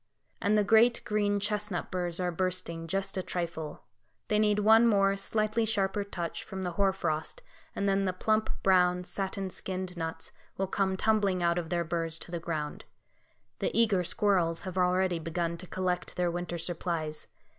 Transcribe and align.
And 0.41 0.57
the 0.57 0.63
great 0.63 1.03
green 1.05 1.39
chestnut 1.39 1.91
burs 1.91 2.19
are 2.19 2.31
bursting, 2.31 2.87
just 2.87 3.17
a 3.17 3.21
trifle; 3.21 3.83
they 4.29 4.39
need 4.39 4.57
one 4.57 4.87
more, 4.87 5.15
slightly 5.15 5.63
sharper 5.63 6.03
touch 6.03 6.43
from 6.43 6.63
the 6.63 6.71
hoar 6.71 6.91
frost, 6.91 7.43
and 7.75 7.87
then 7.87 8.05
the 8.05 8.11
plump, 8.11 8.49
brown, 8.63 9.03
satin 9.03 9.51
skinned 9.51 9.95
nuts 9.95 10.31
will 10.57 10.65
come 10.65 10.97
tumbling 10.97 11.43
out 11.43 11.59
of 11.59 11.69
their 11.69 11.83
burs 11.83 12.17
to 12.17 12.31
the 12.31 12.39
ground. 12.39 12.83
The 13.59 13.69
eager 13.79 14.03
squirrels 14.03 14.61
have 14.61 14.75
already 14.75 15.19
begun 15.19 15.55
to 15.57 15.67
collect 15.67 16.15
their 16.17 16.31
winter 16.31 16.57
supplies. 16.57 17.27